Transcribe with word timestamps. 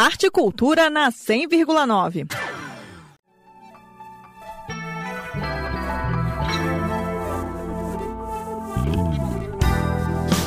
Arte 0.00 0.28
e 0.28 0.30
Cultura 0.30 0.88
na 0.88 1.12
100,9. 1.12 2.26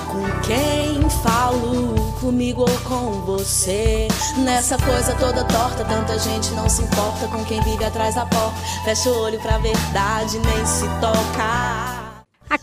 Com 0.08 0.42
quem 0.42 1.08
falo? 1.22 1.94
Comigo 2.20 2.62
ou 2.62 2.80
com 2.80 3.12
você? 3.28 4.08
Nessa 4.40 4.76
coisa 4.80 5.14
toda 5.18 5.44
torta, 5.44 5.86
tanta 5.86 6.18
gente 6.18 6.50
não 6.56 6.68
se 6.68 6.82
importa 6.82 7.28
com 7.28 7.46
quem 7.46 7.62
vive 7.62 7.86
atrás 7.86 8.16
da 8.16 8.26
porta. 8.26 8.60
Fecha 8.84 9.08
o 9.12 9.20
olho 9.20 9.40
pra 9.40 9.60
verdade, 9.60 10.40
nem 10.40 10.66
se 10.66 10.86
toca. 11.00 12.03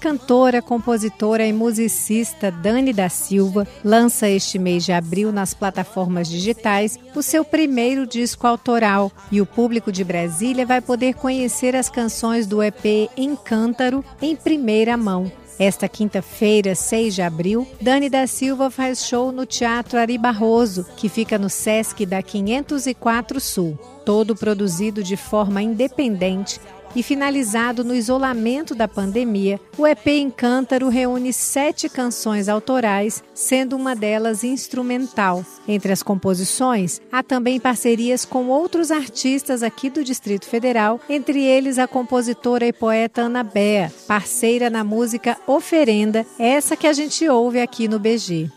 Cantora, 0.00 0.62
compositora 0.62 1.46
e 1.46 1.52
musicista 1.52 2.50
Dani 2.50 2.90
da 2.90 3.10
Silva 3.10 3.68
lança 3.84 4.30
este 4.30 4.58
mês 4.58 4.82
de 4.82 4.92
abril 4.92 5.30
nas 5.30 5.52
plataformas 5.52 6.26
digitais 6.26 6.98
o 7.14 7.22
seu 7.22 7.44
primeiro 7.44 8.06
disco 8.06 8.46
autoral 8.46 9.12
e 9.30 9.42
o 9.42 9.46
público 9.46 9.92
de 9.92 10.02
Brasília 10.02 10.64
vai 10.64 10.80
poder 10.80 11.14
conhecer 11.16 11.76
as 11.76 11.90
canções 11.90 12.46
do 12.46 12.62
EP 12.62 13.10
Encântaro 13.14 14.02
em 14.22 14.34
primeira 14.34 14.96
mão. 14.96 15.30
Esta 15.58 15.86
quinta-feira, 15.86 16.74
6 16.74 17.16
de 17.16 17.20
abril, 17.20 17.68
Dani 17.78 18.08
da 18.08 18.26
Silva 18.26 18.70
faz 18.70 19.04
show 19.04 19.30
no 19.30 19.44
Teatro 19.44 19.98
Ari 19.98 20.16
Barroso, 20.16 20.86
que 20.96 21.06
fica 21.06 21.38
no 21.38 21.50
Sesc 21.50 22.06
da 22.06 22.22
504 22.22 23.38
Sul. 23.38 23.78
Todo 24.02 24.34
produzido 24.34 25.02
de 25.02 25.18
forma 25.18 25.60
independente 25.60 26.58
e 26.94 27.02
finalizado 27.02 27.84
no 27.84 27.94
isolamento 27.94 28.74
da 28.74 28.88
pandemia, 28.88 29.60
o 29.76 29.86
EP 29.86 30.06
Encântaro 30.08 30.88
reúne 30.88 31.32
sete 31.32 31.88
canções 31.88 32.48
autorais, 32.48 33.22
sendo 33.34 33.76
uma 33.76 33.94
delas 33.94 34.44
instrumental. 34.44 35.44
Entre 35.66 35.92
as 35.92 36.02
composições, 36.02 37.00
há 37.10 37.22
também 37.22 37.60
parcerias 37.60 38.24
com 38.24 38.48
outros 38.48 38.90
artistas 38.90 39.62
aqui 39.62 39.88
do 39.88 40.04
Distrito 40.04 40.46
Federal, 40.46 41.00
entre 41.08 41.42
eles 41.42 41.78
a 41.78 41.86
compositora 41.86 42.66
e 42.66 42.72
poeta 42.72 43.22
Ana 43.22 43.42
Bea, 43.42 43.92
parceira 44.06 44.68
na 44.68 44.84
música 44.84 45.36
Oferenda, 45.46 46.26
essa 46.38 46.76
que 46.76 46.86
a 46.86 46.92
gente 46.92 47.28
ouve 47.28 47.60
aqui 47.60 47.88
no 47.88 47.98
BG. 47.98 48.50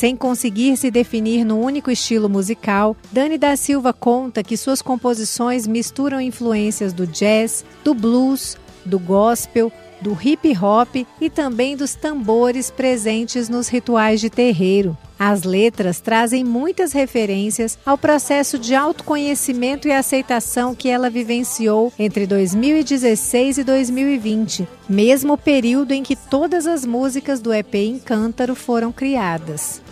Sem 0.00 0.16
conseguir 0.16 0.78
se 0.78 0.90
definir 0.90 1.44
no 1.44 1.60
único 1.60 1.90
estilo 1.90 2.26
musical, 2.26 2.96
Dani 3.12 3.36
da 3.36 3.54
Silva 3.54 3.92
conta 3.92 4.42
que 4.42 4.56
suas 4.56 4.80
composições 4.80 5.66
misturam 5.66 6.18
influências 6.18 6.94
do 6.94 7.06
jazz, 7.06 7.66
do 7.84 7.92
blues, 7.92 8.56
do 8.82 8.98
gospel, 8.98 9.70
do 10.00 10.16
hip 10.18 10.56
hop 10.56 11.06
e 11.20 11.28
também 11.28 11.76
dos 11.76 11.94
tambores 11.94 12.70
presentes 12.70 13.50
nos 13.50 13.68
rituais 13.68 14.22
de 14.22 14.30
terreiro. 14.30 14.96
As 15.18 15.42
letras 15.42 16.00
trazem 16.00 16.42
muitas 16.42 16.92
referências 16.92 17.78
ao 17.84 17.98
processo 17.98 18.58
de 18.58 18.74
autoconhecimento 18.74 19.86
e 19.86 19.92
aceitação 19.92 20.74
que 20.74 20.88
ela 20.88 21.10
vivenciou 21.10 21.92
entre 21.98 22.26
2016 22.26 23.58
e 23.58 23.64
2020, 23.64 24.66
mesmo 24.88 25.36
período 25.36 25.92
em 25.92 26.02
que 26.02 26.16
todas 26.16 26.66
as 26.66 26.86
músicas 26.86 27.38
do 27.38 27.52
EP 27.52 27.74
Encântaro 27.74 28.54
foram 28.54 28.90
criadas. 28.90 29.82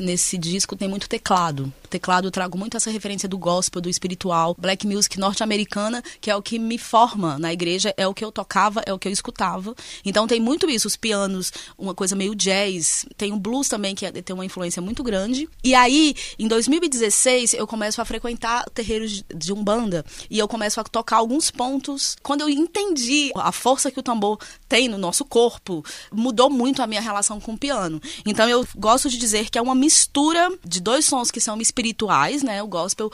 Nesse 0.00 0.38
disco 0.38 0.74
tem 0.74 0.88
muito 0.88 1.08
teclado. 1.08 1.72
Teclado 1.90 2.28
eu 2.28 2.30
trago 2.30 2.56
muito 2.56 2.76
essa 2.76 2.90
referência 2.90 3.28
do 3.28 3.36
gospel, 3.36 3.82
do 3.82 3.88
espiritual, 3.88 4.56
black 4.58 4.86
music 4.86 5.18
norte-americana, 5.18 6.02
que 6.20 6.30
é 6.30 6.36
o 6.36 6.40
que 6.40 6.58
me 6.58 6.78
forma 6.78 7.38
na 7.38 7.52
igreja, 7.52 7.92
é 7.96 8.06
o 8.06 8.14
que 8.14 8.24
eu 8.24 8.30
tocava, 8.30 8.82
é 8.86 8.92
o 8.92 8.98
que 8.98 9.08
eu 9.08 9.12
escutava. 9.12 9.74
Então 10.04 10.26
tem 10.26 10.40
muito 10.40 10.70
isso, 10.70 10.86
os 10.86 10.96
pianos, 10.96 11.52
uma 11.76 11.94
coisa 11.94 12.14
meio 12.14 12.34
jazz, 12.34 13.04
tem 13.16 13.32
o 13.32 13.36
blues 13.36 13.68
também 13.68 13.94
que 13.94 14.06
é, 14.06 14.12
tem 14.12 14.34
uma 14.34 14.44
influência 14.44 14.80
muito 14.80 15.02
grande. 15.02 15.48
E 15.64 15.74
aí, 15.74 16.14
em 16.38 16.46
2016, 16.46 17.54
eu 17.54 17.66
começo 17.66 18.00
a 18.00 18.04
frequentar 18.04 18.64
terreiros 18.70 19.24
de 19.34 19.52
umbanda 19.52 20.04
e 20.30 20.38
eu 20.38 20.46
começo 20.46 20.80
a 20.80 20.84
tocar 20.84 21.16
alguns 21.16 21.50
pontos. 21.50 22.16
Quando 22.22 22.42
eu 22.42 22.48
entendi 22.48 23.32
a 23.34 23.50
força 23.50 23.90
que 23.90 23.98
o 23.98 24.02
tambor 24.02 24.38
tem 24.68 24.88
no 24.88 24.96
nosso 24.96 25.24
corpo, 25.24 25.84
mudou 26.12 26.48
muito 26.48 26.82
a 26.82 26.86
minha 26.86 27.00
relação 27.00 27.40
com 27.40 27.54
o 27.54 27.58
piano. 27.58 28.00
Então 28.24 28.48
eu 28.48 28.66
gosto 28.76 29.08
de 29.08 29.18
dizer 29.18 29.50
que 29.50 29.58
é 29.58 29.62
uma 29.62 29.74
mistura 29.74 30.50
de 30.64 30.80
dois 30.80 31.04
sons 31.04 31.30
que 31.30 31.40
são 31.40 31.56
espirituais, 31.80 32.42
né? 32.42 32.62
O 32.62 32.68
gospel 32.68 33.10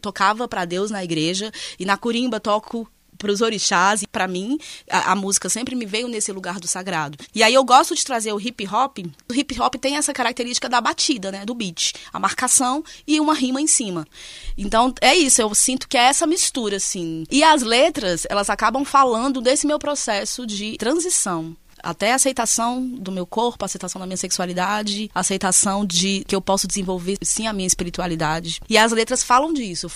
tocava 0.00 0.46
para 0.46 0.64
Deus 0.64 0.90
na 0.90 1.02
igreja 1.02 1.50
e 1.78 1.84
na 1.84 1.96
curimba 1.96 2.38
toco 2.38 2.88
para 3.18 3.32
os 3.32 3.40
orixás 3.40 4.02
e 4.02 4.06
para 4.06 4.28
mim 4.28 4.58
a, 4.90 5.12
a, 5.12 5.16
música 5.16 5.48
sempre 5.48 5.74
me 5.74 5.86
veio 5.86 6.06
nesse 6.06 6.30
lugar 6.32 6.60
do 6.60 6.68
sagrado. 6.68 7.16
E 7.34 7.42
aí 7.42 7.54
eu 7.54 7.64
gosto 7.64 7.94
de 7.94 8.04
trazer 8.04 8.30
o 8.30 8.38
hip 8.38 8.68
hop. 8.68 8.98
O 9.28 9.34
hip 9.34 9.58
hop 9.58 9.74
tem 9.76 9.96
essa 9.96 10.12
característica 10.12 10.68
da 10.68 10.82
batida, 10.82 11.32
né, 11.32 11.44
do 11.44 11.54
beat, 11.54 11.94
a 12.12 12.20
marcação 12.20 12.84
e 13.06 13.18
uma 13.18 13.32
rima 13.32 13.60
em 13.60 13.66
cima. 13.66 14.06
Então 14.56 14.92
é 15.00 15.14
isso, 15.14 15.40
eu 15.40 15.54
sinto 15.54 15.88
que 15.88 15.96
é 15.96 16.04
essa 16.04 16.26
mistura 16.26 16.76
assim. 16.76 17.24
E 17.30 17.42
as 17.42 17.62
letras, 17.62 18.26
elas 18.28 18.50
acabam 18.50 18.84
falando 18.84 19.40
desse 19.40 19.66
meu 19.66 19.78
processo 19.78 20.46
de 20.46 20.76
transição 20.76 21.56
até 21.86 22.12
a 22.12 22.16
aceitação 22.16 22.84
do 22.84 23.12
meu 23.12 23.24
corpo, 23.24 23.64
a 23.64 23.66
aceitação 23.66 24.00
da 24.00 24.06
minha 24.06 24.16
sexualidade, 24.16 25.08
a 25.14 25.20
aceitação 25.20 25.86
de 25.86 26.24
que 26.26 26.34
eu 26.34 26.40
posso 26.40 26.66
desenvolver 26.66 27.16
sim 27.22 27.46
a 27.46 27.52
minha 27.52 27.66
espiritualidade. 27.66 28.60
E 28.68 28.76
as 28.76 28.90
letras 28.90 29.22
falam 29.22 29.52
disso. 29.52 29.88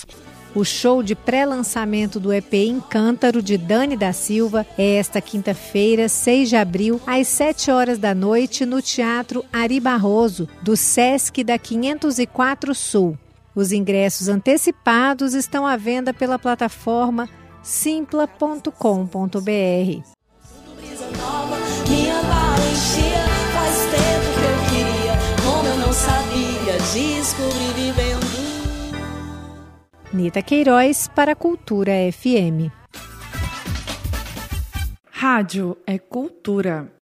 O 0.55 0.65
show 0.65 1.03
de 1.03 1.15
pré-lançamento 1.15 2.19
do 2.19 2.33
EP 2.33 2.55
Encântaro 2.55 3.43
de 3.43 3.57
Dani 3.57 3.97
da 3.97 4.13
Silva 4.13 4.67
é 4.79 4.97
esta 4.97 5.21
quinta-feira, 5.21 6.09
6 6.09 6.49
de 6.49 6.57
abril, 6.57 7.01
às 7.07 7.29
7 7.29 7.71
horas 7.71 7.99
da 7.99 8.15
noite, 8.15 8.65
no 8.65 8.81
Teatro 8.81 9.45
Ari 9.53 9.79
Barroso, 9.79 10.49
do 10.63 10.77
SESC 10.77 11.45
da 11.45 11.59
504 11.59 12.75
Sul. 12.75 13.19
Os 13.55 13.73
ingressos 13.73 14.29
antecipados 14.29 15.35
estão 15.35 15.67
à 15.67 15.77
venda 15.77 16.15
pela 16.15 16.39
plataforma 16.39 17.29
simpla.com.br. 17.63 20.20
Enchia, 22.81 23.27
faz 23.53 23.77
tempo 23.91 24.29
que 24.41 24.47
eu 24.47 24.59
queria, 24.71 25.13
como 25.45 25.69
eu 25.69 25.77
não 25.77 25.93
sabia, 25.93 26.79
descobrir 26.95 27.75
vivendo. 27.75 28.25
Nita 30.11 30.41
Queiroz 30.41 31.07
para 31.15 31.33
a 31.33 31.37
Cultura 31.37 31.93
FM. 32.11 32.73
Rádio 35.11 35.77
é 35.87 35.99
cultura. 35.99 36.91